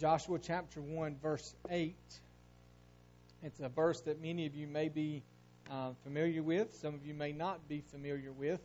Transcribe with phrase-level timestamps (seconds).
[0.00, 1.94] Joshua chapter 1, verse 8.
[3.42, 5.22] It's a verse that many of you may be
[5.70, 8.60] uh, familiar with, some of you may not be familiar with.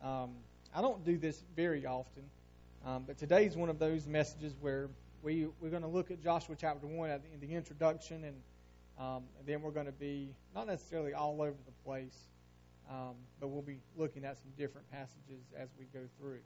[0.00, 0.30] Um,
[0.72, 2.22] I don't do this very often,
[2.86, 4.88] um, but today's one of those messages where
[5.24, 8.36] we, we're going to look at Joshua chapter 1 at the, in the introduction, and,
[8.96, 12.28] um, and then we're going to be not necessarily all over the place,
[12.88, 16.38] um, but we'll be looking at some different passages as we go through.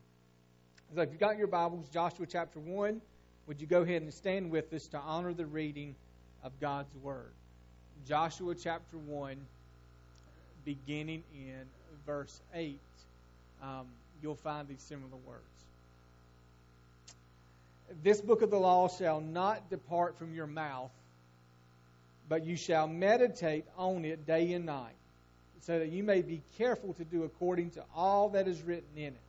[0.95, 3.03] So if you've got your Bibles, Joshua chapter 1,
[3.49, 5.97] would you go ahead and stand with us to honor the reading
[6.45, 7.33] of God's Word?
[8.07, 9.37] Joshua chapter 1,
[10.67, 11.65] beginning in
[12.07, 12.79] verse 8,
[13.63, 13.87] um,
[14.23, 15.43] you'll find these similar words.
[18.03, 20.91] This book of the law shall not depart from your mouth,
[22.29, 24.93] but you shall meditate on it day and night,
[25.63, 29.15] so that you may be careful to do according to all that is written in
[29.15, 29.21] it.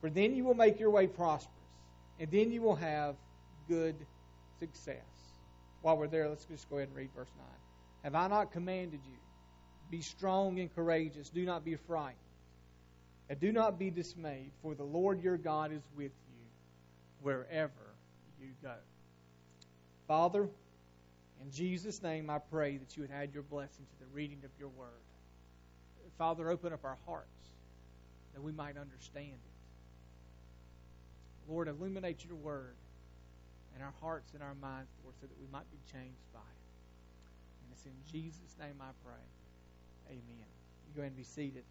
[0.00, 1.57] For then you will make your way prosperous,
[2.18, 3.16] and then you will have
[3.68, 4.06] good
[4.58, 5.02] success.
[5.82, 7.46] While we're there, let's just go ahead and read verse 9.
[8.04, 9.18] Have I not commanded you?
[9.90, 11.30] Be strong and courageous.
[11.30, 12.16] Do not be frightened.
[13.30, 16.44] And do not be dismayed, for the Lord your God is with you
[17.20, 17.72] wherever
[18.40, 18.74] you go.
[20.06, 20.48] Father,
[21.42, 24.50] in Jesus' name I pray that you would add your blessing to the reading of
[24.58, 24.88] your word.
[26.16, 27.28] Father, open up our hearts
[28.34, 29.47] that we might understand it.
[31.48, 32.74] Lord, illuminate your word
[33.76, 36.64] in our hearts and our minds, Lord, so that we might be changed by it.
[37.62, 39.14] And it's in Jesus' name I pray.
[40.08, 40.46] Amen.
[40.88, 41.64] You go ahead and be seated.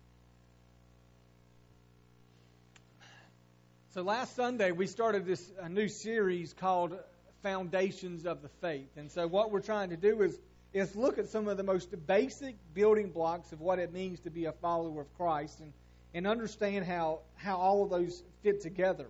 [3.94, 6.98] So last Sunday we started this a new series called
[7.42, 8.89] Foundations of the Faith.
[8.95, 10.38] And so what we're trying to do is
[10.73, 14.30] is look at some of the most basic building blocks of what it means to
[14.30, 15.73] be a follower of Christ and,
[16.14, 19.08] and understand how, how all of those fit together.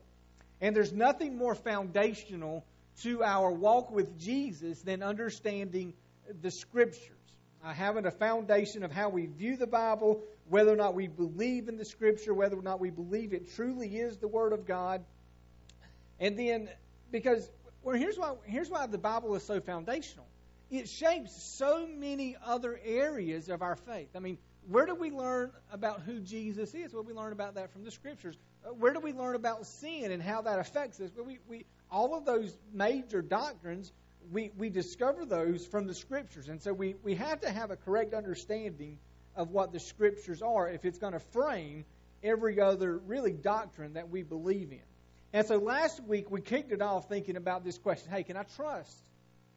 [0.62, 2.66] And there's nothing more foundational
[3.02, 5.94] to our walk with Jesus than understanding
[6.42, 7.12] the Scriptures.
[7.64, 11.68] Uh, having a foundation of how we view the Bible, whether or not we believe
[11.68, 15.04] in the Scripture, whether or not we believe it truly is the Word of God.
[16.20, 16.70] And then,
[17.12, 17.50] because
[17.82, 20.28] well, here's why here's why the Bible is so foundational.
[20.70, 24.10] It shapes so many other areas of our faith.
[24.16, 26.94] I mean, where do we learn about who Jesus is?
[26.94, 28.38] Well, we learn about that from the Scriptures.
[28.66, 31.10] Uh, where do we learn about sin and how that affects us?
[31.18, 33.92] We, we all of those major doctrines
[34.32, 36.50] we, we discover those from the Scriptures.
[36.50, 38.98] And so we, we have to have a correct understanding
[39.36, 41.86] of what the Scriptures are if it's going to frame
[42.24, 44.82] every other, really, doctrine that we believe in.
[45.34, 48.44] And so last week we kicked it off thinking about this question hey, can I
[48.44, 49.04] trust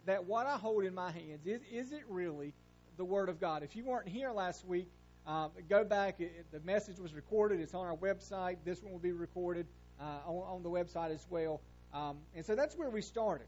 [0.07, 2.53] that what I hold in my hands, is, is it really
[2.97, 3.63] the Word of God?
[3.63, 4.89] If you weren't here last week,
[5.31, 6.21] um, go back.
[6.21, 7.61] It, the message was recorded.
[7.61, 8.57] It's on our website.
[8.65, 9.67] This one will be recorded
[10.01, 11.61] uh, on, on, the website as well.
[11.95, 13.47] Um, and so that's where we started.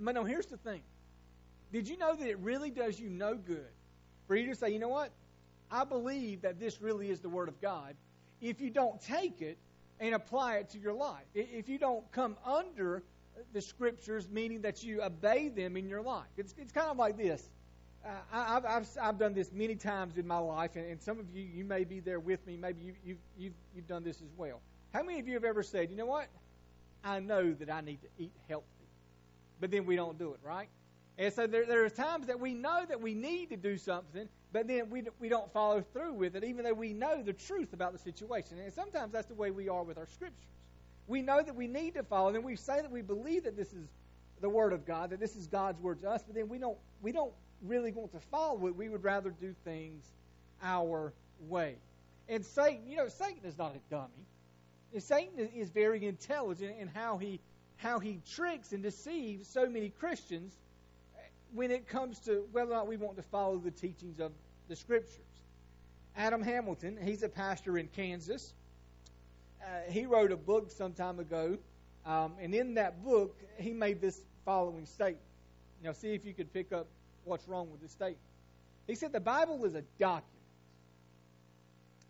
[0.00, 0.82] But no, here's the thing.
[1.72, 3.70] Did you know that it really does you no good
[4.26, 5.10] for you to say, you know what?
[5.70, 7.94] I believe that this really is the Word of God
[8.40, 9.56] if you don't take it
[10.00, 11.24] and apply it to your life.
[11.32, 13.04] If you don't come under
[13.52, 16.26] the Scriptures, meaning that you obey them in your life.
[16.36, 17.48] It's, it's kind of like this.
[18.04, 21.18] Uh, I, have I've, I've done this many times in my life, and, and some
[21.18, 22.56] of you, you may be there with me.
[22.56, 24.60] Maybe you, you've, you've, you've done this as well.
[24.92, 26.28] How many of you have ever said, you know what?
[27.02, 28.66] I know that I need to eat healthy
[29.60, 30.68] but then we don't do it, right?
[31.16, 34.28] And so there, there are times that we know that we need to do something,
[34.52, 37.72] but then we, we don't follow through with it, even though we know the truth
[37.72, 38.58] about the situation.
[38.58, 40.50] And sometimes that's the way we are with our scriptures.
[41.06, 43.72] We know that we need to follow, and we say that we believe that this
[43.72, 43.86] is
[44.40, 46.78] the Word of God, that this is God's Word to us, but then we don't,
[47.00, 47.32] we don't
[47.66, 48.76] really want to follow it.
[48.76, 50.04] We would rather do things
[50.62, 51.12] our
[51.48, 51.76] way.
[52.28, 54.08] And Satan, you know, Satan is not a dummy.
[54.98, 57.40] Satan is very intelligent in how he
[57.76, 60.54] how he tricks and deceives so many Christians
[61.52, 64.32] when it comes to whether or not we want to follow the teachings of
[64.68, 65.18] the Scriptures.
[66.16, 68.52] Adam Hamilton, he's a pastor in Kansas.
[69.60, 71.58] Uh, he wrote a book some time ago,
[72.06, 75.18] um, and in that book, he made this following statement.
[75.82, 76.86] Now, see if you could pick up
[77.24, 78.18] what's wrong with this statement.
[78.86, 80.24] He said the Bible is a document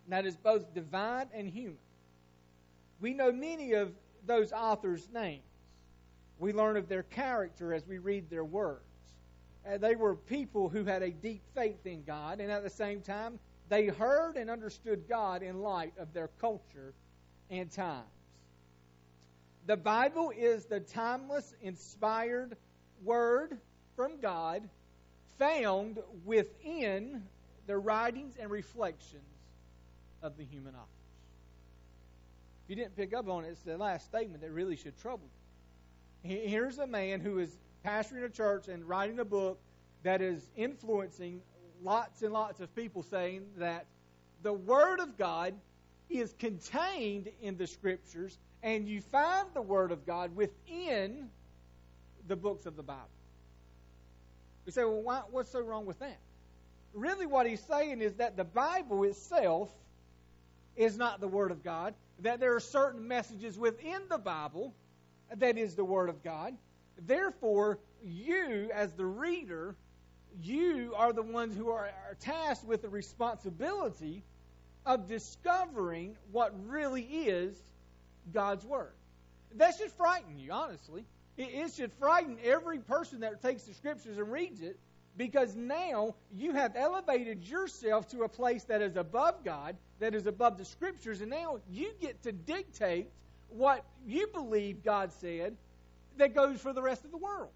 [0.08, 1.78] that is both divine and human.
[3.00, 3.92] We know many of
[4.26, 5.42] those authors' names.
[6.38, 8.82] We learn of their character as we read their words.
[9.66, 13.00] Uh, they were people who had a deep faith in God, and at the same
[13.00, 13.38] time,
[13.68, 16.92] they heard and understood God in light of their culture
[17.50, 18.04] and times.
[19.66, 22.56] The Bible is the timeless, inspired
[23.02, 23.56] word
[23.96, 24.68] from God
[25.38, 27.22] found within
[27.66, 29.22] the writings and reflections
[30.22, 30.88] of the human authors.
[32.64, 35.28] If you didn't pick up on it, it's the last statement that really should trouble
[36.24, 36.38] you.
[36.46, 39.58] Here's a man who is pastoring a church and writing a book
[40.02, 41.42] that is influencing
[41.82, 43.84] lots and lots of people saying that
[44.42, 45.54] the Word of God
[46.08, 51.28] is contained in the Scriptures, and you find the Word of God within
[52.26, 53.08] the books of the Bible.
[54.66, 56.18] We say, well, why, what's so wrong with that?
[56.92, 59.70] Really, what he's saying is that the Bible itself
[60.76, 64.74] is not the Word of God, that there are certain messages within the Bible
[65.36, 66.54] that is the Word of God.
[67.06, 69.74] Therefore, you, as the reader,
[70.42, 74.22] you are the ones who are, are tasked with the responsibility
[74.86, 77.56] of discovering what really is
[78.32, 78.92] God's Word.
[79.56, 81.04] That should frighten you, honestly.
[81.36, 84.78] It, should frighten every person that takes the Scriptures and reads it
[85.16, 90.26] because now you have elevated yourself to a place that is above God, that is
[90.26, 93.08] above the Scriptures, and now you get to dictate
[93.48, 95.56] what you believe God said
[96.18, 97.50] that goes for the rest of the world.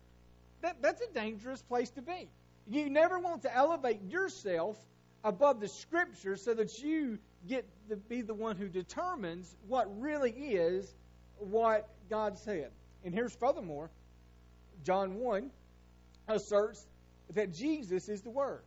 [0.62, 2.28] That, that's a dangerous place to be.
[2.68, 4.76] You never want to elevate yourself
[5.24, 10.32] above the Scriptures so that you get to be the one who determines what really
[10.32, 10.94] is
[11.38, 12.70] what God said.
[13.04, 13.90] And here's furthermore,
[14.84, 15.50] John 1
[16.28, 16.84] asserts
[17.34, 18.62] that Jesus is the Word,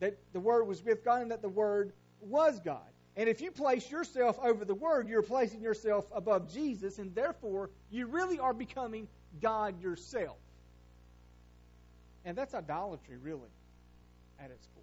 [0.00, 2.86] that the Word was with God, and that the Word was God.
[3.16, 7.70] And if you place yourself over the Word, you're placing yourself above Jesus, and therefore
[7.90, 9.08] you really are becoming
[9.40, 10.36] God yourself.
[12.24, 13.40] And that's idolatry, really,
[14.38, 14.82] at its core.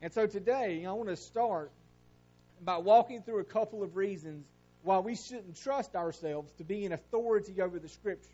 [0.00, 1.70] And so today, I want to start
[2.62, 4.46] by walking through a couple of reasons
[4.84, 8.30] why we shouldn't trust ourselves to be in authority over the Scriptures.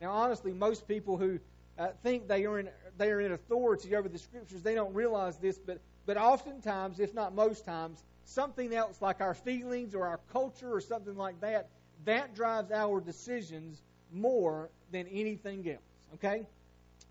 [0.00, 1.38] Now, honestly, most people who
[1.78, 5.38] uh, think they are in they are in authority over the Scriptures, they don't realize
[5.38, 10.20] this, but but oftentimes, if not most times, something else like our feelings or our
[10.32, 11.68] culture or something like that
[12.04, 13.80] that drives our decisions
[14.12, 15.80] more than anything else.
[16.14, 16.42] Okay?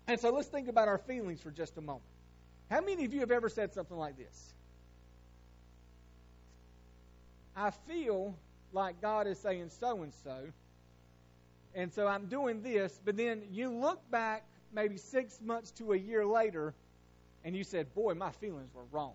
[0.06, 2.02] And so let's think about our feelings for just a moment.
[2.70, 4.54] How many of you have ever said something like this?
[7.56, 8.34] I feel
[8.72, 10.36] like God is saying so and so,
[11.74, 14.44] and so I'm doing this, but then you look back
[14.74, 16.74] maybe six months to a year later,
[17.44, 19.12] and you said, Boy, my feelings were wrong.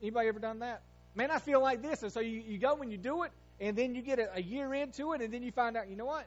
[0.00, 0.82] Anybody ever done that?
[1.14, 2.02] Man, I feel like this.
[2.02, 4.42] And so you, you go and you do it, and then you get a, a
[4.42, 6.26] year into it, and then you find out, you know what?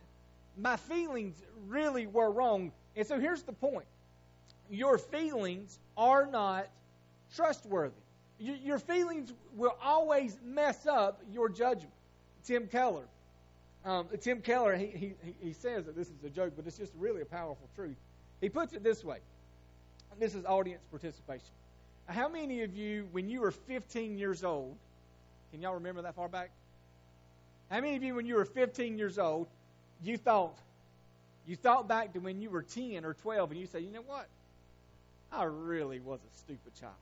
[0.58, 1.36] My feelings
[1.68, 2.72] really were wrong.
[2.96, 3.86] And so here's the point
[4.70, 6.68] your feelings are not
[7.36, 7.96] trustworthy.
[8.40, 11.92] Your feelings will always mess up your judgment.
[12.46, 13.04] Tim Keller.
[13.86, 16.94] Um, Tim Keller, he, he, he says that this is a joke, but it's just
[16.98, 17.96] really a powerful truth.
[18.42, 19.20] He puts it this way
[20.20, 21.50] this is audience participation.
[22.08, 24.76] How many of you, when you were 15 years old,
[25.52, 26.52] can y'all remember that far back?
[27.70, 29.48] How many of you, when you were 15 years old,
[30.04, 30.58] you thought,
[31.48, 34.02] you thought back to when you were 10 or 12, and you say, you know
[34.02, 34.28] what?
[35.32, 36.94] I really was a stupid child.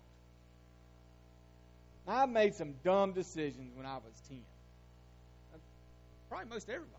[2.07, 4.39] I made some dumb decisions when I was 10.
[5.53, 5.57] Uh,
[6.29, 6.93] probably most everybody.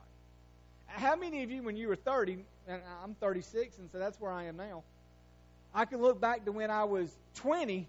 [0.87, 4.33] How many of you, when you were 30, and I'm 36, and so that's where
[4.33, 4.83] I am now,
[5.75, 7.87] I can look back to when I was 20,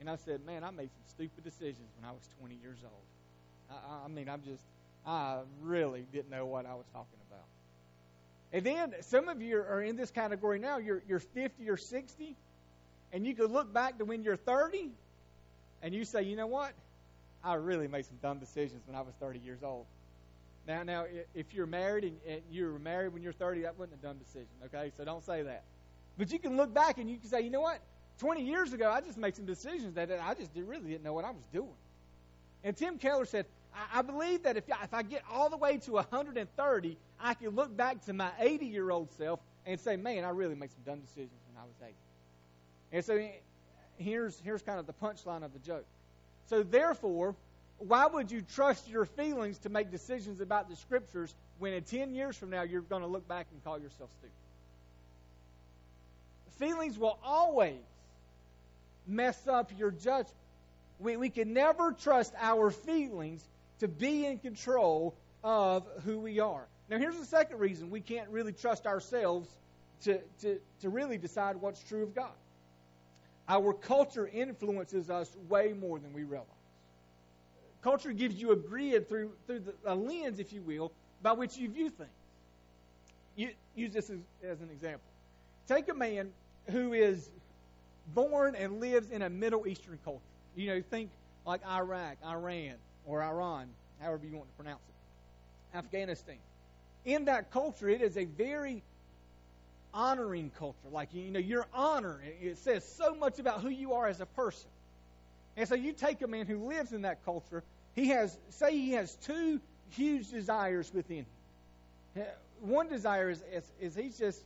[0.00, 2.92] and I said, man, I made some stupid decisions when I was 20 years old.
[3.70, 4.62] I, I mean, I'm just,
[5.06, 7.44] I really didn't know what I was talking about.
[8.52, 10.78] And then some of you are in this category now.
[10.78, 12.36] You're, you're 50 or 60,
[13.12, 14.90] and you could look back to when you're 30,
[15.82, 16.72] and you say, you know what?
[17.44, 19.86] I really made some dumb decisions when I was 30 years old.
[20.66, 24.00] Now, now, if you're married and, and you were married when you're 30, that wasn't
[24.00, 24.48] a dumb decision.
[24.66, 25.62] Okay, so don't say that.
[26.18, 27.80] But you can look back and you can say, you know what?
[28.18, 31.24] 20 years ago, I just made some decisions that I just really didn't know what
[31.24, 31.72] I was doing.
[32.64, 35.78] And Tim Keller said, I, I believe that if, if I get all the way
[35.78, 40.24] to 130, I can look back to my 80 year old self and say, man,
[40.24, 41.94] I really made some dumb decisions when I was 80.
[42.92, 43.30] And so
[43.98, 45.84] here's, here's kind of the punchline of the joke.
[46.48, 47.34] So, therefore,
[47.78, 52.14] why would you trust your feelings to make decisions about the scriptures when in 10
[52.14, 54.32] years from now you're going to look back and call yourself stupid?
[56.58, 57.76] Feelings will always
[59.06, 60.34] mess up your judgment.
[60.98, 63.44] We, we can never trust our feelings
[63.78, 65.14] to be in control
[65.44, 66.66] of who we are.
[66.90, 69.48] Now, here's the second reason we can't really trust ourselves
[70.02, 72.32] to, to, to really decide what's true of God.
[73.48, 76.46] Our culture influences us way more than we realize.
[77.82, 81.56] Culture gives you a grid through, through the, a lens, if you will, by which
[81.56, 82.10] you view things.
[83.36, 85.08] You, use this as, as an example.
[85.66, 86.30] Take a man
[86.70, 87.30] who is
[88.14, 90.20] born and lives in a Middle Eastern culture.
[90.56, 91.10] You know, think
[91.46, 92.74] like Iraq, Iran,
[93.06, 93.68] or Iran,
[94.00, 95.76] however you want to pronounce it.
[95.78, 96.36] Afghanistan.
[97.04, 98.82] In that culture, it is a very
[99.94, 100.88] honoring culture.
[100.90, 104.26] Like, you know, your honor, it says so much about who you are as a
[104.26, 104.68] person.
[105.56, 107.62] And so you take a man who lives in that culture,
[107.94, 111.26] he has, say, he has two huge desires within
[112.14, 112.24] him.
[112.60, 114.40] One desire is, is, is he's just,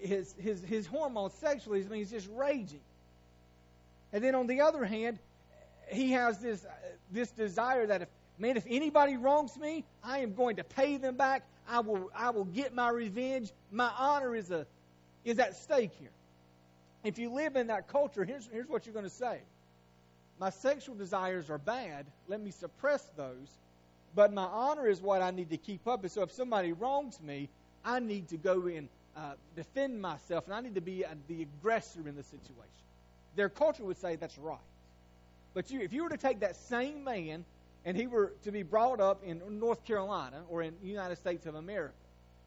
[0.00, 2.80] his, his, his hormones sexually, I mean, he's just raging.
[4.12, 5.18] And then on the other hand,
[5.90, 6.64] he has this,
[7.12, 11.16] this desire that if, man, if anybody wrongs me, I am going to pay them
[11.16, 11.44] back.
[11.68, 13.50] I will, I will get my revenge.
[13.70, 14.66] My honor is, a,
[15.24, 16.10] is at stake here.
[17.04, 19.40] If you live in that culture, here's, here's what you're going to say
[20.40, 22.06] My sexual desires are bad.
[22.28, 23.48] Let me suppress those.
[24.14, 26.02] But my honor is what I need to keep up.
[26.02, 27.48] And so if somebody wrongs me,
[27.84, 31.42] I need to go and uh, defend myself, and I need to be uh, the
[31.42, 32.54] aggressor in the situation.
[33.36, 34.58] Their culture would say that's right.
[35.54, 37.44] But you, if you were to take that same man
[37.84, 41.46] and he were to be brought up in North Carolina or in the United States
[41.46, 41.94] of America,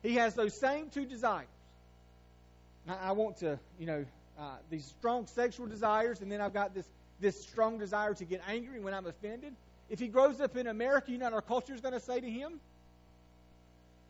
[0.02, 1.48] he has those same two desires.
[2.88, 4.06] I want to, you know,
[4.40, 6.86] uh, these strong sexual desires, and then I've got this
[7.22, 9.54] this strong desire to get angry when I'm offended.
[9.90, 12.20] If he grows up in America, you know what our culture is going to say
[12.20, 12.60] to him?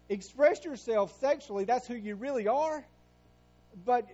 [0.09, 1.65] Express yourself sexually.
[1.65, 2.83] That's who you really are.
[3.85, 4.07] But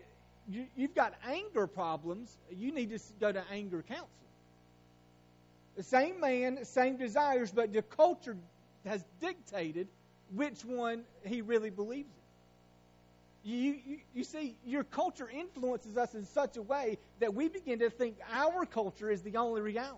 [0.49, 2.35] you, have got anger problems.
[2.51, 4.07] You need to go to anger counseling.
[5.75, 8.35] The same man, same desires, but the culture
[8.85, 9.87] has dictated
[10.33, 12.26] which one he really believes in.
[13.47, 17.79] You, you, you, see, your culture influences us in such a way that we begin
[17.79, 19.95] to think our culture is the only reality.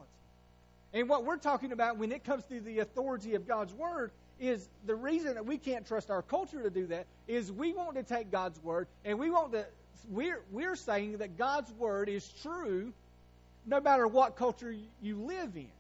[0.94, 4.70] And what we're talking about when it comes to the authority of God's Word is
[4.86, 8.04] the reason that we can't trust our culture to do that is we want to
[8.04, 9.66] take God's Word and we want to,
[10.12, 12.94] we're, we're saying that God's Word is true
[13.66, 15.72] no matter what culture you live in.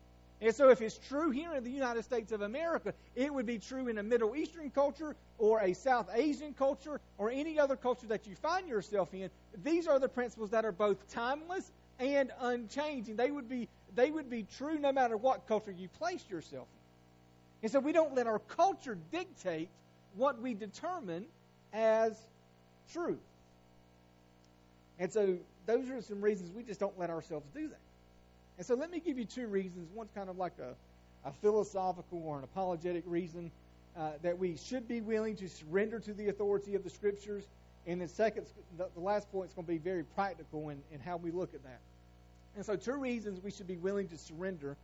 [0.42, 3.60] And so, if it's true here in the United States of America, it would be
[3.60, 8.08] true in a Middle Eastern culture or a South Asian culture or any other culture
[8.08, 9.30] that you find yourself in.
[9.64, 13.18] These are the principles that are both timeless and unchanging.
[13.18, 17.64] They would be, they would be true no matter what culture you place yourself in.
[17.64, 19.68] And so, we don't let our culture dictate
[20.16, 21.26] what we determine
[21.74, 22.18] as
[22.94, 23.20] truth.
[25.00, 27.80] And so, those are some reasons we just don't let ourselves do that.
[28.60, 29.88] And so let me give you two reasons.
[29.96, 30.76] One's kind of like a,
[31.28, 33.52] a philosophical or an apologetic reason
[33.98, 37.46] uh, that we should be willing to surrender to the authority of the Scriptures.
[37.88, 38.46] And then, second,
[38.78, 41.54] the, the last point is going to be very practical in, in how we look
[41.54, 41.80] at that.
[42.58, 44.76] And so, two reasons we should be willing to surrender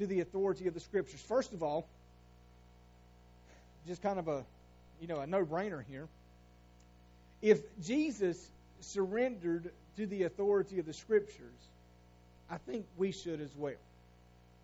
[0.00, 1.20] to the authority of the Scriptures.
[1.20, 1.86] First of all,
[3.86, 4.44] just kind of a
[5.00, 6.08] you know a no-brainer here.
[7.42, 11.69] If Jesus surrendered to the authority of the Scriptures,
[12.50, 13.74] I think we should as well.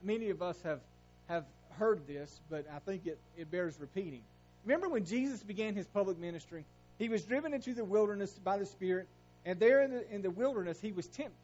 [0.03, 0.81] Many of us have,
[1.29, 1.45] have
[1.79, 4.23] heard this, but I think it, it bears repeating.
[4.65, 6.65] Remember when Jesus began his public ministry?
[6.99, 9.07] He was driven into the wilderness by the Spirit,
[9.45, 11.35] and there in the, in the wilderness he was tempted.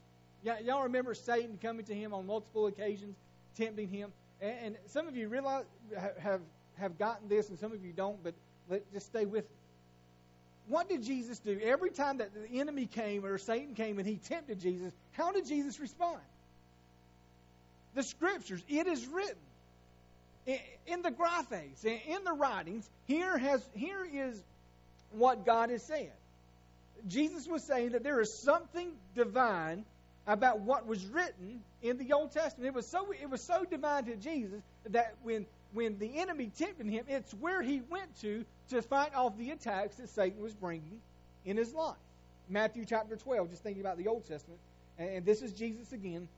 [0.44, 3.16] Y- y'all remember Satan coming to him on multiple occasions,
[3.56, 4.12] tempting him?
[4.40, 5.64] And, and some of you realize
[6.18, 6.40] have
[6.76, 8.22] have gotten this, and some of you don't.
[8.24, 8.34] But
[8.68, 9.44] let just stay with.
[9.44, 9.56] Me.
[10.68, 14.16] What did Jesus do every time that the enemy came or Satan came and he
[14.16, 14.92] tempted Jesus?
[15.12, 16.20] How did Jesus respond?
[17.94, 18.62] The scriptures.
[18.68, 19.36] It is written
[20.86, 22.88] in the graphes, in the writings.
[23.06, 24.40] Here has here is
[25.12, 26.10] what God is saying.
[27.08, 29.84] Jesus was saying that there is something divine
[30.26, 32.68] about what was written in the Old Testament.
[32.68, 36.86] It was so it was so divine to Jesus that when when the enemy tempted
[36.86, 41.00] him, it's where he went to to fight off the attacks that Satan was bringing
[41.44, 41.96] in his life.
[42.48, 44.60] Matthew chapter 12, just thinking about the Old Testament.
[44.98, 46.28] And this is Jesus again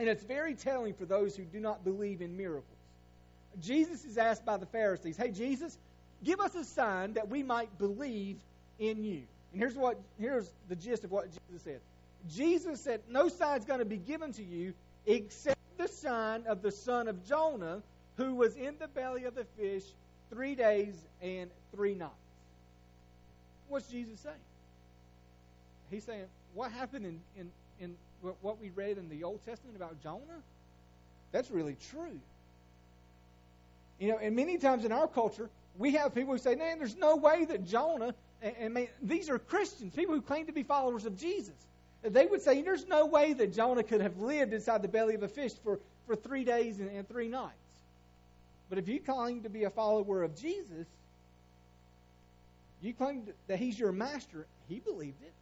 [0.00, 2.64] and it's very telling for those who do not believe in miracles.
[3.60, 5.76] Jesus is asked by the Pharisees, Hey, Jesus,
[6.24, 8.38] give us a sign that we might believe
[8.78, 9.20] in you.
[9.52, 11.80] And here's what here's the gist of what Jesus said.
[12.30, 14.72] Jesus said, No sign's going to be given to you
[15.04, 17.82] except the sign of the son of Jonah,
[18.16, 19.84] who was in the belly of the fish
[20.30, 22.14] three days and three nights.
[23.68, 24.34] What's Jesus saying?
[25.90, 27.50] He's saying, What happened in, in,
[27.80, 27.96] in
[28.42, 30.42] what we read in the Old Testament about Jonah,
[31.32, 32.18] that's really true.
[33.98, 36.96] You know, and many times in our culture, we have people who say, man, there's
[36.96, 40.62] no way that Jonah, and, and man, these are Christians, people who claim to be
[40.62, 41.54] followers of Jesus.
[42.02, 45.22] They would say, there's no way that Jonah could have lived inside the belly of
[45.22, 47.54] a fish for, for three days and, and three nights.
[48.68, 50.86] But if you claim to be a follower of Jesus,
[52.82, 55.32] you claim that he's your master, he believed it.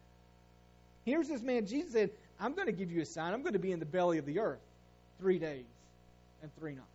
[1.05, 3.33] Here's this man, Jesus said, I'm going to give you a sign.
[3.33, 4.61] I'm going to be in the belly of the earth
[5.19, 5.65] three days
[6.43, 6.87] and three nights.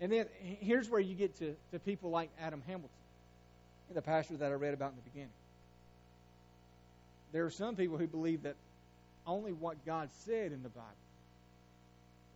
[0.00, 0.26] And then
[0.60, 2.90] here's where you get to, to people like Adam Hamilton,
[3.94, 5.32] the pastor that I read about in the beginning.
[7.32, 8.56] There are some people who believe that
[9.26, 10.86] only what God said in the Bible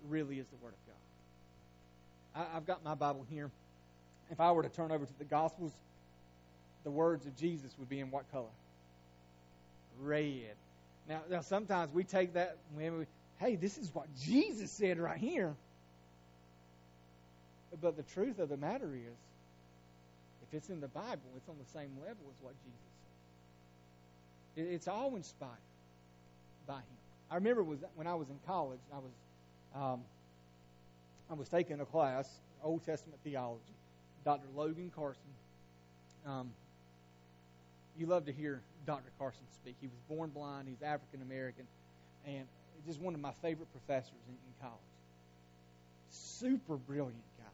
[0.08, 2.46] really is the Word of God.
[2.52, 3.50] I, I've got my Bible here.
[4.30, 5.72] If I were to turn over to the Gospels,
[6.84, 8.46] the words of Jesus would be in what color?
[10.00, 10.54] Red.
[11.10, 12.88] Now, now sometimes we take that we,
[13.38, 15.54] hey, this is what Jesus said right here.
[17.82, 19.16] But the truth of the matter is,
[20.48, 22.78] if it's in the Bible, it's on the same level as what Jesus
[24.54, 24.62] said.
[24.62, 25.50] It, it's all inspired
[26.68, 26.98] by Him.
[27.28, 29.12] I remember was when I was in college, I was
[29.74, 30.00] um,
[31.28, 32.28] I was taking a class,
[32.62, 33.62] Old Testament theology.
[34.24, 34.46] Dr.
[34.54, 35.22] Logan Carson.
[36.26, 36.50] Um,
[37.98, 39.10] you love to hear Dr.
[39.18, 39.76] Carson speak.
[39.80, 40.68] He was born blind.
[40.68, 41.66] He's African American,
[42.26, 42.46] and
[42.86, 44.78] just one of my favorite professors in, in college.
[46.10, 47.44] Super brilliant guy.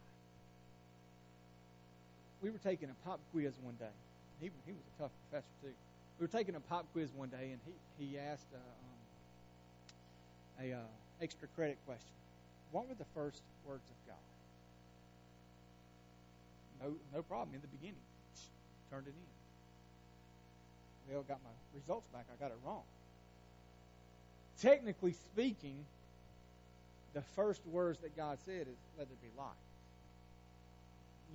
[2.43, 3.95] We were taking a pop quiz one day.
[4.41, 5.75] He, he was a tough professor too.
[6.19, 7.73] We were taking a pop quiz one day, and he
[8.07, 8.59] he asked uh,
[10.61, 10.81] um, a uh,
[11.21, 12.13] extra credit question.
[12.73, 14.17] What were the first words of God?
[16.83, 18.01] No, no problem in the beginning.
[18.91, 19.46] Turned it in.
[21.11, 22.27] Well, got my results back.
[22.33, 22.83] I got it wrong.
[24.61, 25.85] Technically speaking,
[27.15, 29.51] the first words that God said is, let there be light.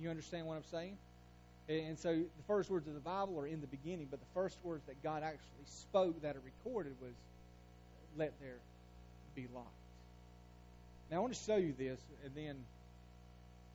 [0.00, 0.96] You understand what I'm saying?
[1.68, 4.58] And so the first words of the Bible are in the beginning, but the first
[4.64, 7.12] words that God actually spoke that are recorded was,
[8.18, 8.58] let there
[9.34, 9.64] be light.
[11.10, 12.56] Now I want to show you this, and then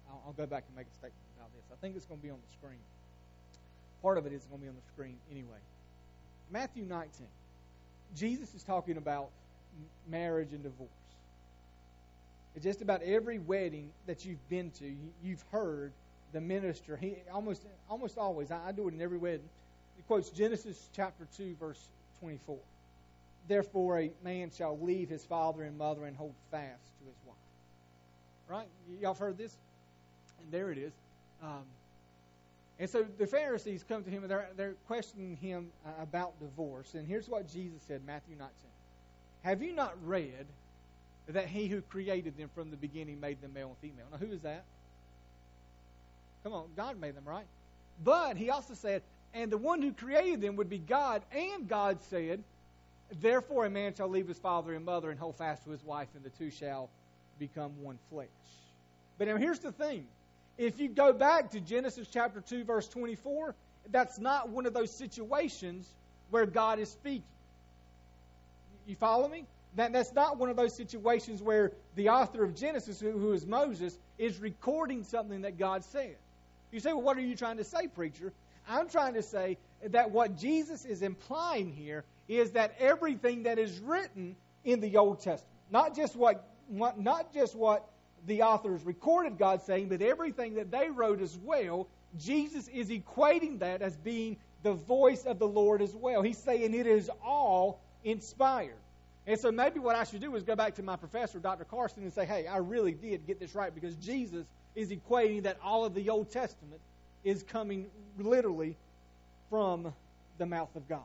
[0.10, 1.64] I'll, I'll go back and make a statement about this.
[1.72, 2.80] I think it's going to be on the screen.
[4.02, 5.58] Part of it is going to be on the screen anyway.
[6.52, 7.10] Matthew 19.
[8.16, 9.30] Jesus is talking about
[10.10, 10.90] marriage and divorce.
[12.56, 14.92] It's just about every wedding that you've been to,
[15.24, 15.92] you've heard
[16.34, 16.98] the minister.
[16.98, 18.50] He almost almost always.
[18.50, 19.48] I, I do it in every wedding.
[19.96, 21.80] He quotes Genesis chapter two, verse
[22.20, 22.58] twenty-four.
[23.48, 27.38] Therefore, a man shall leave his father and mother and hold fast to his wife.
[28.50, 28.68] Right?
[29.02, 29.56] Y'all heard this?
[30.42, 30.92] And there it is.
[31.44, 31.64] Um,
[32.80, 36.94] and so the Pharisees come to him and they're, they're questioning him uh, about divorce.
[36.94, 38.52] And here's what Jesus said, Matthew 19.
[39.44, 40.46] Have you not read
[41.30, 44.06] that he who created them from the beginning made them male and female?
[44.12, 44.64] Now, who is that?
[46.44, 47.46] Come on, God made them, right?
[48.04, 49.02] But he also said,
[49.34, 51.22] and the one who created them would be God.
[51.32, 52.44] And God said,
[53.22, 56.08] Therefore a man shall leave his father and mother and hold fast to his wife,
[56.16, 56.90] and the two shall
[57.40, 58.28] become one flesh.
[59.18, 60.06] But now here's the thing
[60.58, 63.56] if you go back to Genesis chapter 2, verse 24,
[63.92, 65.88] that's not one of those situations
[66.30, 67.24] where God is speaking.
[68.88, 69.46] You follow me?
[69.76, 73.46] That, that's not one of those situations where the author of Genesis, who, who is
[73.46, 76.16] Moses, is recording something that God said.
[76.72, 78.34] You say, well, what are you trying to say, preacher?
[78.68, 83.80] I'm trying to say that what Jesus is implying here is that everything that is
[83.80, 87.88] written in the Old Testament, not just what, not just what
[88.28, 91.88] the authors recorded God saying, but everything that they wrote as well,
[92.20, 96.22] Jesus is equating that as being the voice of the Lord as well.
[96.22, 98.76] He's saying it is all inspired.
[99.26, 101.64] And so maybe what I should do is go back to my professor, Dr.
[101.64, 105.58] Carson, and say, hey, I really did get this right because Jesus is equating that
[105.64, 106.82] all of the Old Testament
[107.24, 107.88] is coming
[108.20, 108.76] literally
[109.50, 109.94] from
[110.38, 111.04] the mouth of God.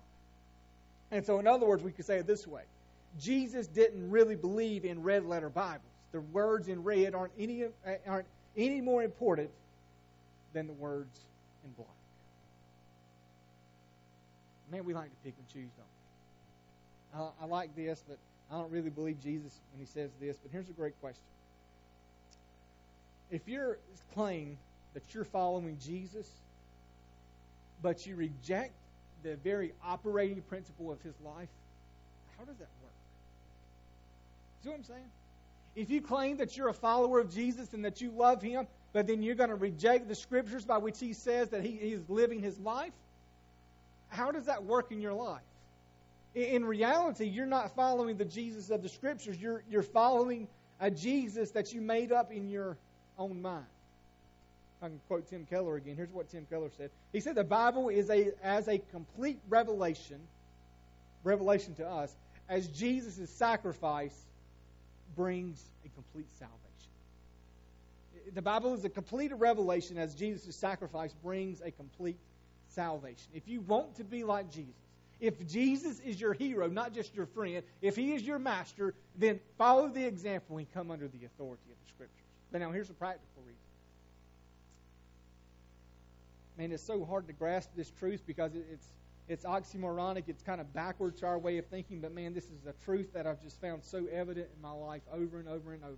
[1.11, 2.63] And so, in other words, we could say it this way
[3.21, 7.65] Jesus didn't really believe in red letter Bibles the words in red aren't any,
[8.07, 9.51] aren't any more important
[10.53, 11.21] than the words
[11.65, 11.89] in black.
[14.71, 17.25] Man, we like to pick and choose, don't we?
[17.25, 18.19] I, I like this, but
[18.51, 20.37] I don't really believe Jesus when he says this.
[20.43, 21.23] But here's a great question.
[23.31, 23.79] If you're
[24.15, 24.59] claiming
[24.95, 26.29] that you're following Jesus,
[27.81, 28.73] but you reject
[29.23, 31.49] the very operating principle of his life,
[32.39, 32.93] how does that work?
[34.63, 35.11] See what I'm saying?
[35.75, 39.07] If you claim that you're a follower of Jesus and that you love him, but
[39.07, 42.41] then you're going to reject the scriptures by which he says that he, is living
[42.41, 42.93] his life,
[44.09, 45.41] how does that work in your life?
[46.35, 49.39] In reality, you're not following the Jesus of the scriptures.
[49.41, 50.47] You're, you're following
[50.81, 52.77] a Jesus that you made up in your
[53.19, 53.65] own mind.
[54.83, 55.95] I can quote Tim Keller again.
[55.97, 56.91] Here's what Tim Keller said.
[57.13, 60.19] He said the Bible is a as a complete revelation,
[61.23, 62.13] revelation to us,
[62.49, 64.25] as Jesus' sacrifice
[65.15, 66.59] brings a complete salvation.
[68.35, 72.17] The Bible is a complete revelation as Jesus' sacrifice brings a complete
[72.69, 73.29] salvation.
[73.35, 74.75] If you want to be like Jesus,
[75.21, 79.39] if Jesus is your hero, not just your friend, if he is your master, then
[79.57, 82.27] follow the example and come under the authority of the Scriptures.
[82.51, 83.59] But now here's a practical reason.
[86.59, 88.87] Man, it's so hard to grasp this truth because it's
[89.29, 90.25] it's oxymoronic.
[90.27, 92.01] It's kind of backwards to our way of thinking.
[92.01, 95.03] But man, this is a truth that I've just found so evident in my life
[95.13, 95.97] over and over and over.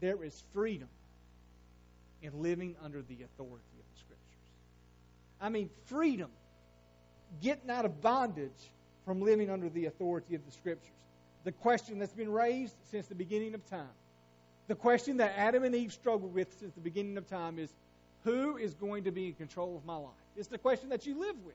[0.00, 0.88] There is freedom
[2.22, 4.26] in living under the authority of the Scriptures.
[5.40, 6.30] I mean, freedom,
[7.40, 8.70] getting out of bondage
[9.04, 10.90] from living under the authority of the Scriptures.
[11.44, 13.88] The question that's been raised since the beginning of time,
[14.68, 17.70] the question that Adam and Eve struggled with since the beginning of time is
[18.24, 20.12] who is going to be in control of my life?
[20.36, 21.54] It's the question that you live with.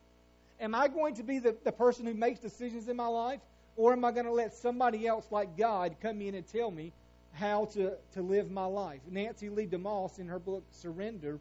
[0.59, 3.39] Am I going to be the, the person who makes decisions in my life?
[3.77, 6.93] Or am I going to let somebody else like God come in and tell me
[7.33, 9.01] how to, to live my life?
[9.09, 11.39] Nancy Leigh DeMoss, in her book Surrender,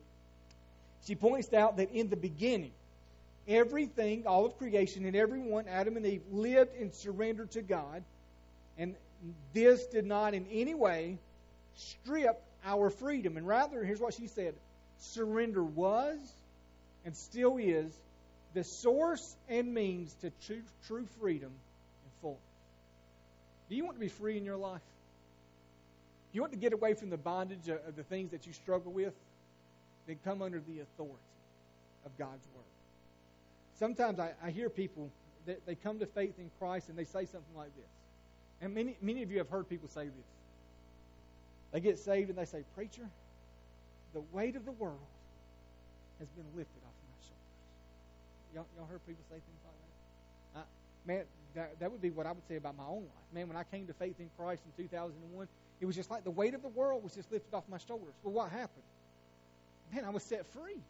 [1.06, 2.72] she points out that in the beginning,
[3.46, 8.02] everything, all of creation, and everyone, Adam and Eve, lived in surrender to God.
[8.78, 8.96] And
[9.52, 11.18] this did not in any way
[11.76, 13.36] strip our freedom.
[13.36, 14.54] And rather, here's what she said
[14.98, 16.18] surrender was
[17.04, 17.92] and still is
[18.54, 22.40] the source and means to true, true freedom and fullness.
[23.68, 24.80] Do you want to be free in your life?
[26.32, 28.52] Do you want to get away from the bondage of, of the things that you
[28.52, 29.12] struggle with?
[30.06, 31.18] Then come under the authority
[32.06, 32.64] of God's Word.
[33.78, 35.10] Sometimes I, I hear people
[35.46, 37.90] that they come to faith in Christ and they say something like this.
[38.60, 40.26] And many, many of you have heard people say this.
[41.72, 43.08] They get saved and they say, Preacher,
[44.12, 44.98] the weight of the world
[46.20, 46.93] has been lifted off
[48.54, 49.74] Y'all, y'all heard people say things like
[50.54, 50.60] that?
[50.60, 50.62] I,
[51.06, 53.26] man, that, that would be what I would say about my own life.
[53.32, 55.48] Man, when I came to faith in Christ in 2001,
[55.80, 58.14] it was just like the weight of the world was just lifted off my shoulders.
[58.22, 58.84] Well, what happened?
[59.92, 60.80] Man, I was set free.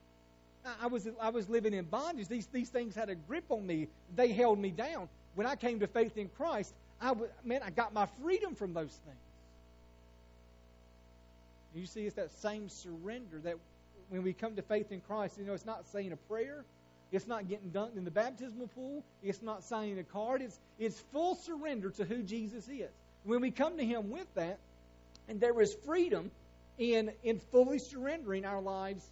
[0.81, 2.29] I, was I was living in bondage.
[2.29, 3.89] These these things had a grip on me.
[4.17, 5.09] They held me down.
[5.35, 8.99] When I came to faith in Christ, I man, I got my freedom from those
[9.05, 9.19] things.
[11.75, 13.57] You see, it's that same surrender that
[14.09, 16.65] when we come to faith in Christ, you know, it's not saying a prayer.
[17.15, 19.05] It's not getting dunked in the baptismal pool.
[19.23, 20.43] It's not signing a card.
[20.43, 22.91] It's, it's full surrender to who Jesus is.
[23.23, 24.59] When we come to Him with that,
[25.29, 26.33] and there is freedom
[26.77, 29.07] in, in fully surrendering our lives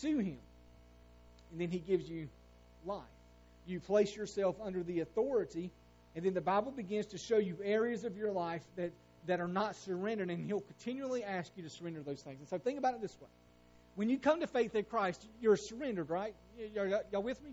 [0.00, 0.38] to Him.
[1.52, 2.26] And then He gives you
[2.84, 3.02] life.
[3.68, 5.70] You place yourself under the authority,
[6.16, 8.90] and then the Bible begins to show you areas of your life that,
[9.26, 12.40] that are not surrendered, and He'll continually ask you to surrender those things.
[12.40, 13.28] And so think about it this way
[13.96, 16.34] when you come to faith in Christ, you're surrendered, right?
[16.74, 17.50] Y'all with me?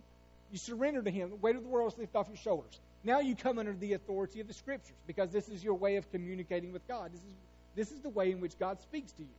[0.51, 1.29] You surrender to Him.
[1.29, 2.79] The weight of the world is lifted off your shoulders.
[3.03, 6.09] Now you come under the authority of the Scriptures because this is your way of
[6.11, 7.11] communicating with God.
[7.11, 7.33] This is,
[7.75, 9.29] this is the way in which God speaks to you.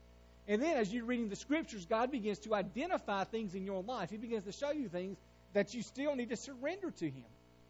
[0.49, 4.11] And then as you're reading the Scriptures, God begins to identify things in your life.
[4.11, 5.17] He begins to show you things
[5.53, 7.25] that you still need to surrender to Him.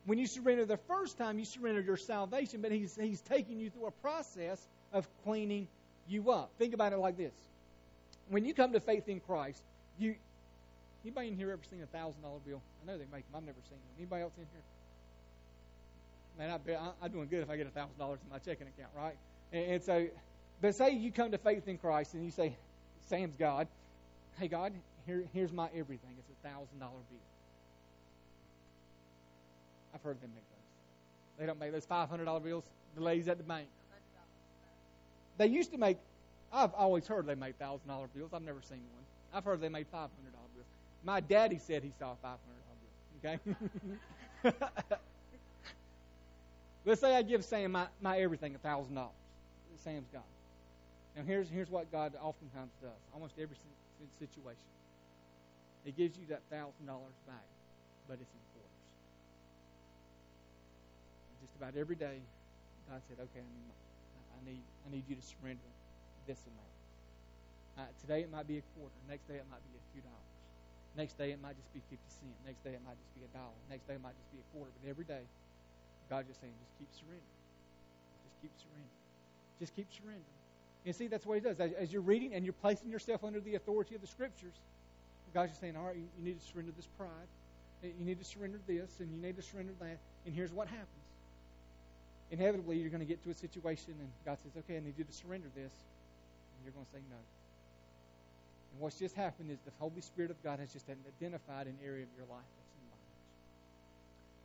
[0.06, 3.70] When you surrender the first time, you surrender your salvation, but He's, he's taking you
[3.70, 4.60] through a process
[4.92, 5.66] of cleaning
[6.08, 6.50] you up.
[6.58, 7.32] Think about it like this
[8.28, 9.62] when you come to faith in Christ,
[9.98, 10.14] you
[11.04, 12.60] anybody in here ever seen a thousand dollar bill?
[12.82, 13.36] I know they make them.
[13.36, 13.94] I've never seen them.
[13.98, 14.62] Anybody else in here?
[16.38, 18.38] Man, I bet I, am doing good if I get a thousand dollars in my
[18.38, 19.16] checking account, right?
[19.52, 20.06] And, and so,
[20.60, 22.56] but say you come to faith in Christ and you say,
[23.08, 23.68] "Sam's God,
[24.38, 24.72] hey God,
[25.06, 26.10] here, here's my everything.
[26.18, 27.20] It's a thousand dollar bill."
[29.94, 31.38] I've heard them make those.
[31.38, 32.64] They don't make those five hundred dollar bills.
[32.96, 33.68] The ladies at the bank.
[35.36, 35.98] They used to make
[36.54, 38.30] I've always heard they made thousand dollar bills.
[38.32, 39.04] I've never seen one.
[39.34, 40.66] I've heard they made five hundred dollar bills.
[41.02, 42.62] My daddy said he saw a five hundred
[43.20, 44.52] dollar bill.
[44.52, 44.96] Okay.
[46.86, 49.10] Let's say I give Sam my, my everything thousand dollars.
[49.82, 50.22] Sam's gone.
[51.16, 52.90] Now here's here's what God oftentimes does.
[53.12, 53.56] Almost every
[54.18, 54.70] situation,
[55.84, 57.44] He gives you that thousand dollars back,
[58.08, 58.44] but it's in.
[61.42, 62.16] Just about every day,
[62.88, 65.73] God said, "Okay, I need I need you to surrender
[66.26, 66.74] this amount.
[67.74, 68.94] Uh, today it might be a quarter.
[69.08, 70.30] Next day it might be a few dollars.
[70.96, 72.38] Next day it might just be 50 cents.
[72.46, 73.58] Next day it might just be a dollar.
[73.66, 74.70] Next day it might just be a quarter.
[74.78, 75.26] But every day,
[76.06, 77.34] God's just saying, just keep surrendering.
[78.22, 78.98] Just keep surrendering.
[79.58, 80.38] Just keep surrendering.
[80.86, 81.58] And see, that's what He does.
[81.58, 84.54] As, as, you're reading and you're placing yourself under the authority of the Scriptures,
[85.32, 87.28] God's just saying, all right, you, you need to surrender this pride.
[87.82, 89.98] You need to surrender this, and you need to surrender that.
[90.24, 90.88] And here's what happens.
[92.30, 95.04] Inevitably, you're going to get to a situation, and God says, okay, I need you
[95.04, 95.72] to surrender this
[96.64, 97.20] you're going to say no.
[98.74, 102.02] And what's just happened is the Holy Spirit of God has just identified an area
[102.02, 103.22] of your life that's in bondage.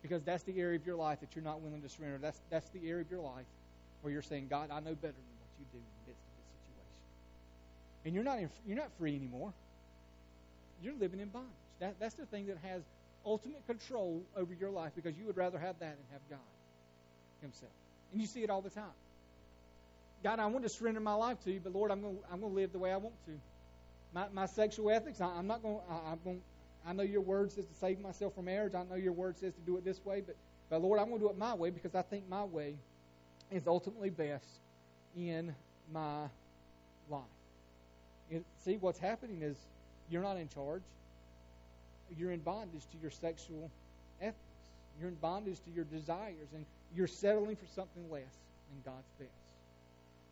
[0.02, 2.18] Because that's the area of your life that you're not willing to surrender.
[2.18, 3.46] That's, that's the area of your life
[4.02, 6.36] where you're saying, God, I know better than what you do in the midst of
[6.38, 7.00] this situation.
[8.06, 9.52] And you're not, in, you're not free anymore.
[10.82, 11.50] You're living in bondage.
[11.80, 12.82] That, that's the thing that has
[13.26, 16.38] ultimate control over your life because you would rather have that than have God
[17.42, 17.72] Himself.
[18.12, 18.96] And you see it all the time.
[20.22, 22.40] God, I want to surrender my life to you, but Lord, I'm going to, I'm
[22.40, 23.32] going to live the way I want to.
[24.12, 25.78] My, my sexual ethics, I, am not going.
[25.88, 26.40] I, I'm going.
[26.86, 28.74] I know your word says to save myself from marriage.
[28.74, 30.36] I know your word says to do it this way, but,
[30.68, 32.74] but Lord, I'm going to do it my way because I think my way
[33.50, 34.46] is ultimately best
[35.16, 35.54] in
[35.92, 36.22] my
[37.10, 37.22] life.
[38.64, 39.56] See, what's happening is
[40.08, 40.82] you're not in charge.
[42.16, 43.70] You're in bondage to your sexual
[44.20, 44.36] ethics.
[44.98, 48.22] You're in bondage to your desires, and you're settling for something less
[48.70, 49.39] than God's best.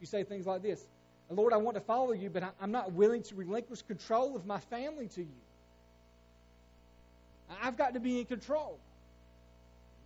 [0.00, 0.84] You say things like this
[1.30, 4.60] Lord, I want to follow you, but I'm not willing to relinquish control of my
[4.60, 5.40] family to you.
[7.62, 8.78] I've got to be in control.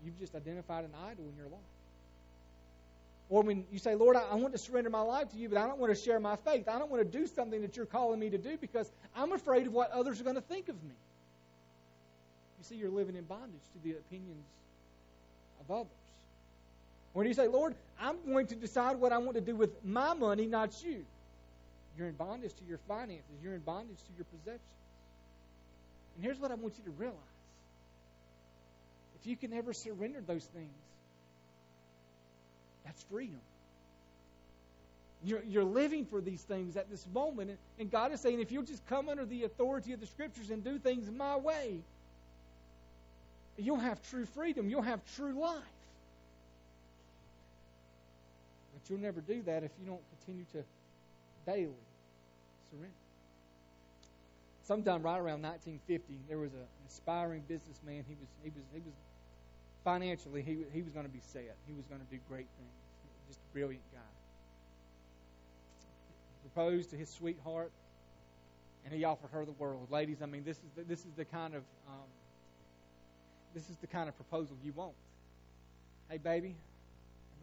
[0.04, 1.60] You've just identified an idol in your life.
[3.30, 5.66] Or when you say, Lord, I want to surrender my life to you, but I
[5.66, 6.68] don't want to share my faith.
[6.68, 9.68] I don't want to do something that you're calling me to do because I'm afraid
[9.68, 10.94] of what others are going to think of me.
[12.58, 14.44] You see, you're living in bondage to the opinions
[15.60, 16.01] of others.
[17.12, 20.14] When you say, Lord, I'm going to decide what I want to do with my
[20.14, 21.04] money, not you.
[21.96, 23.24] You're in bondage to your finances.
[23.42, 24.60] You're in bondage to your possessions.
[26.16, 27.16] And here's what I want you to realize.
[29.20, 30.72] If you can ever surrender those things,
[32.84, 33.40] that's freedom.
[35.24, 37.50] You're, you're living for these things at this moment.
[37.50, 40.50] And, and God is saying, if you'll just come under the authority of the Scriptures
[40.50, 41.76] and do things my way,
[43.56, 44.68] you'll have true freedom.
[44.68, 45.62] You'll have true life.
[48.82, 50.64] But you'll never do that if you don't continue to
[51.46, 51.72] daily
[52.70, 52.90] surrender.
[54.64, 58.04] Sometime right around 1950, there was an aspiring businessman.
[58.08, 58.94] He was he was he was
[59.84, 61.54] financially he he was going to be set.
[61.66, 62.70] He was going to do great things.
[63.28, 63.98] Just a brilliant guy.
[66.42, 67.72] He proposed to his sweetheart,
[68.84, 69.90] and he offered her the world.
[69.90, 72.08] Ladies, I mean, this is the, this is the kind of um,
[73.54, 74.94] this is the kind of proposal you want.
[76.08, 76.56] Hey, baby,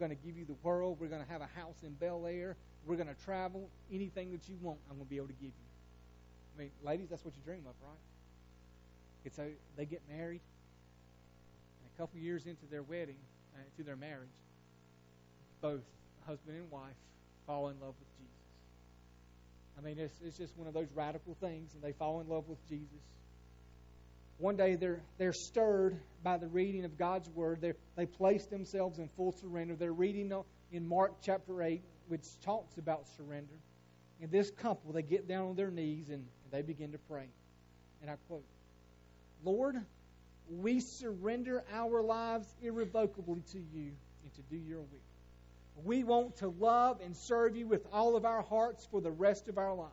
[0.00, 0.96] Going to give you the world.
[0.98, 2.56] We're going to have a house in Bel Air.
[2.86, 3.68] We're going to travel.
[3.92, 5.68] Anything that you want, I'm going to be able to give you.
[6.56, 7.98] I mean, ladies, that's what you dream of, right?
[9.26, 13.18] It's so they get married, and a couple years into their wedding,
[13.54, 14.30] uh, to their marriage,
[15.60, 15.82] both
[16.26, 16.96] husband and wife
[17.46, 18.32] fall in love with Jesus.
[19.78, 22.48] I mean, it's, it's just one of those radical things, and they fall in love
[22.48, 23.04] with Jesus.
[24.40, 27.60] One day they're, they're stirred by the reading of God's Word.
[27.60, 29.76] They're, they place themselves in full surrender.
[29.76, 30.32] They're reading
[30.72, 33.52] in Mark chapter 8, which talks about surrender.
[34.22, 37.26] And this couple, they get down on their knees and they begin to pray.
[38.00, 38.44] And I quote
[39.44, 39.76] Lord,
[40.48, 45.84] we surrender our lives irrevocably to you and to do your will.
[45.84, 49.48] We want to love and serve you with all of our hearts for the rest
[49.48, 49.92] of our lives.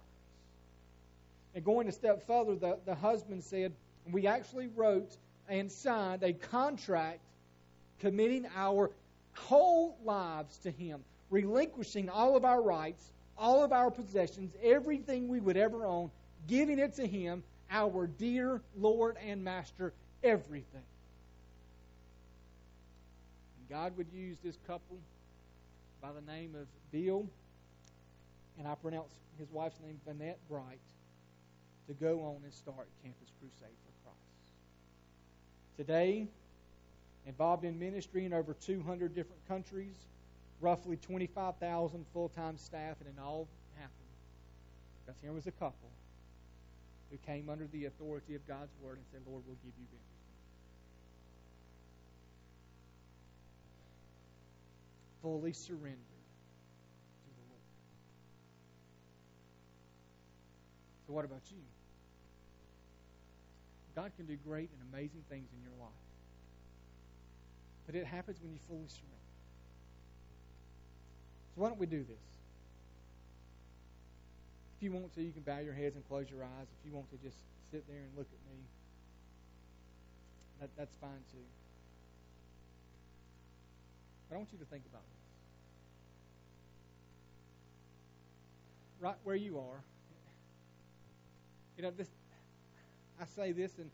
[1.54, 3.74] And going a step further, the, the husband said,
[4.12, 5.18] We actually wrote
[5.50, 7.20] and signed a contract
[8.00, 8.92] committing our
[9.34, 15.40] whole lives to Him, relinquishing all of our rights, all of our possessions, everything we
[15.40, 16.10] would ever own,
[16.48, 19.94] giving it to Him, our dear Lord and Master,
[20.24, 20.84] everything.
[23.60, 24.98] And God would use this couple
[26.02, 27.26] by the name of Bill,
[28.58, 30.80] and I pronounce his wife's name Vonette Bright,
[31.88, 33.76] to go on and start Campus Crusade.
[35.78, 36.28] Today,
[37.28, 39.94] involved in ministry in over 200 different countries,
[40.60, 43.94] roughly 25,000 full time staff, and it all happened
[45.06, 45.90] because here was a couple
[47.12, 50.02] who came under the authority of God's word and said, Lord, we'll give you everything.
[55.22, 57.62] Fully surrendered to the Lord.
[61.06, 61.77] So, what about you?
[63.98, 65.90] God can do great and amazing things in your life.
[67.88, 69.26] But it happens when you fully surrender.
[71.56, 72.28] So, why don't we do this?
[74.78, 76.68] If you want to, you can bow your heads and close your eyes.
[76.78, 77.38] If you want to just
[77.72, 78.62] sit there and look at me,
[80.62, 81.48] that, that's fine too.
[84.30, 85.24] But I want you to think about this.
[89.02, 89.82] Right where you are,
[91.78, 92.10] you know, this.
[93.20, 93.90] I say this, and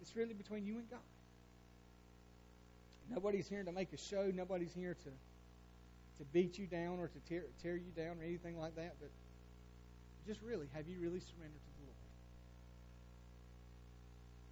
[0.00, 1.00] it's really between you and God.
[3.10, 4.30] Nobody's here to make a show.
[4.34, 5.10] Nobody's here to
[6.18, 9.10] to beat you down or to tear, tear you down or anything like that, but
[10.26, 11.94] just really, have you really surrendered to the Lord?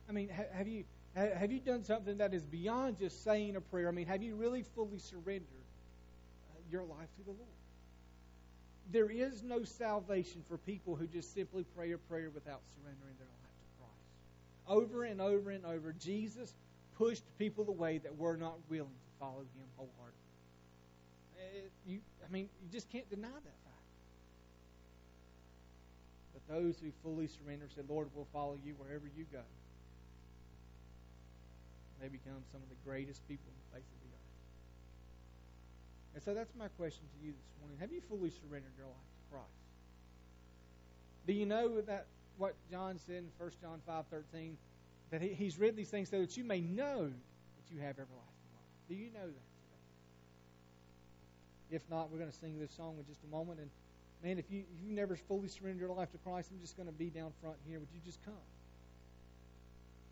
[0.08, 3.88] I mean, have you have you done something that is beyond just saying a prayer?
[3.88, 7.63] I mean, have you really fully surrendered uh, your life to the Lord?
[8.92, 13.28] There is no salvation for people who just simply pray a prayer without surrendering their
[13.28, 14.78] life to Christ.
[14.80, 16.54] Over and over and over, Jesus
[16.96, 20.24] pushed people away that were not willing to follow him wholeheartedly
[21.44, 23.84] uh, you, I mean, you just can't deny that fact.
[26.32, 29.44] But those who fully surrender said, Lord, we'll follow you wherever you go.
[32.00, 34.13] They become some of the greatest people in the face of the earth.
[36.14, 37.76] And so that's my question to you this morning.
[37.80, 39.64] Have you fully surrendered your life to Christ?
[41.26, 42.06] Do you know that
[42.38, 44.54] what John said in 1 John 5.13,
[45.10, 48.50] that he, he's written these things so that you may know that you have everlasting
[48.54, 48.88] life?
[48.88, 49.82] Do you know that today?
[51.70, 53.58] If not, we're going to sing this song in just a moment.
[53.58, 53.70] And
[54.22, 56.88] man, if you if you never fully surrendered your life to Christ, I'm just going
[56.88, 57.80] to be down front here.
[57.80, 58.34] Would you just come?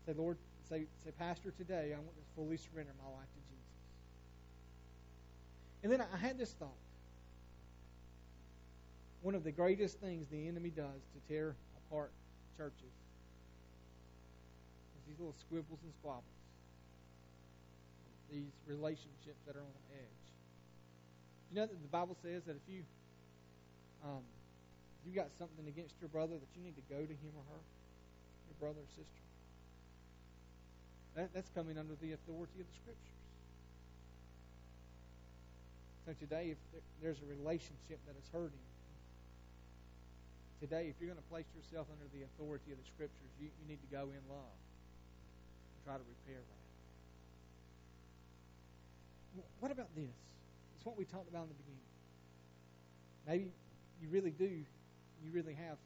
[0.05, 0.37] Say, Lord,
[0.67, 3.62] say, say, Pastor, today I want to fully surrender my life to Jesus.
[5.83, 6.69] And then I had this thought.
[9.21, 11.55] One of the greatest things the enemy does to tear
[11.87, 12.11] apart
[12.57, 12.95] churches
[14.95, 16.23] is these little squibbles and squabbles,
[18.31, 20.23] these relationships that are on the edge.
[21.51, 22.83] You know that the Bible says that if you
[24.03, 24.23] um,
[25.03, 27.43] if you got something against your brother, that you need to go to him or
[27.55, 27.61] her,
[28.51, 29.23] your brother or sister.
[31.15, 33.22] That, that's coming under the authority of the Scriptures.
[36.05, 36.59] So today, if
[37.01, 38.59] there's a relationship that is hurting,
[40.59, 43.65] today, if you're going to place yourself under the authority of the Scriptures, you, you
[43.71, 46.63] need to go in love and try to repair that.
[49.59, 50.19] What about this?
[50.75, 51.87] It's what we talked about in the beginning.
[53.23, 53.47] Maybe
[54.03, 54.51] you really do,
[55.23, 55.79] you really have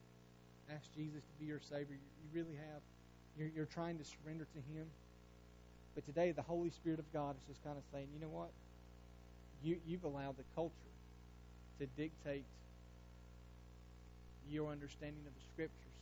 [0.73, 1.93] asked Jesus to be your Savior.
[1.93, 2.81] You really have,
[3.37, 4.89] you're, you're trying to surrender to Him.
[5.93, 8.49] But today, the Holy Spirit of God is just kind of saying, you know what?
[9.63, 10.73] You, you've allowed the culture
[11.79, 12.45] to dictate
[14.49, 15.97] your understanding of the Scriptures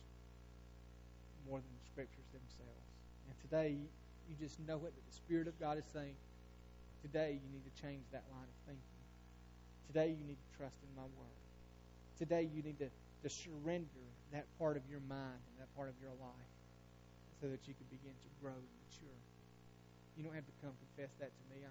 [1.48, 2.86] more than the Scriptures themselves.
[3.26, 3.74] And today,
[4.28, 6.14] you just know it that the Spirit of God is saying,
[7.02, 9.02] today you need to change that line of thinking.
[9.86, 11.40] Today you need to trust in my Word.
[12.18, 15.96] Today you need to, to surrender that part of your mind and that part of
[16.02, 16.52] your life
[17.40, 19.18] so that you can begin to grow and mature.
[20.16, 21.62] You don't have to come confess that to me.
[21.62, 21.70] I,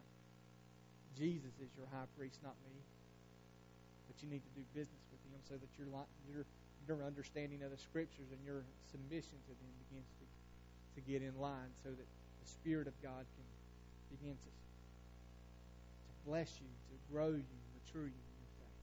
[1.16, 2.76] Jesus is your high priest, not me.
[4.12, 5.88] But you need to do business with him so that your,
[6.28, 6.44] your,
[6.88, 10.26] your understanding of the Scriptures and your submission to them begins to,
[10.96, 13.48] to get in line so that the Spirit of God can
[14.12, 18.80] begin to, to bless you, to grow you, mature you in your faith.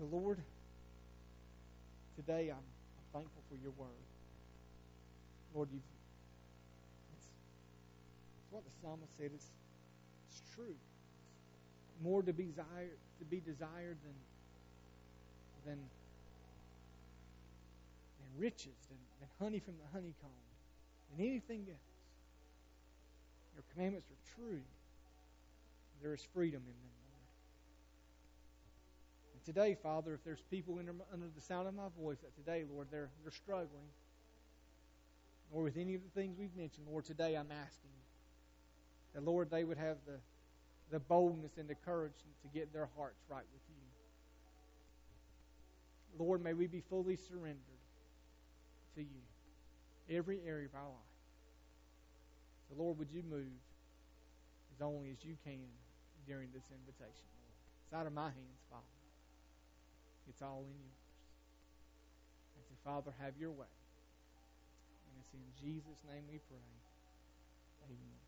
[0.00, 0.40] So, Lord,
[2.16, 4.04] today I'm, I'm thankful for your word.
[5.54, 5.84] Lord, you've
[8.52, 9.30] what the psalmist said.
[9.34, 9.48] It's,
[10.30, 10.76] it's true.
[11.88, 14.14] It's more to be desired to be desired than
[15.64, 15.78] than
[18.18, 20.42] than riches, than, than honey from the honeycomb,
[21.10, 21.92] than anything else.
[23.54, 24.60] Your commandments are true.
[26.02, 27.28] There is freedom in them, Lord.
[29.34, 32.64] And today, Father, if there's people under, under the sound of my voice that today,
[32.70, 33.88] Lord, they're they're struggling,
[35.52, 37.90] or with any of the things we've mentioned, Lord, today I'm asking
[39.14, 40.18] that, Lord, they would have the,
[40.90, 43.76] the boldness and the courage to get their hearts right with you.
[46.18, 47.80] Lord, may we be fully surrendered
[48.96, 49.22] to you,
[50.10, 51.12] every area of our life.
[52.68, 53.60] So, Lord, would you move
[54.74, 55.64] as only as you can
[56.26, 57.56] during this invitation, Lord?
[57.86, 58.82] It's out of my hands, Father.
[60.28, 61.04] It's all in yours.
[62.56, 63.72] And so, Father, have your way.
[65.08, 66.68] And it's in Jesus' name we pray.
[67.88, 68.21] Amen.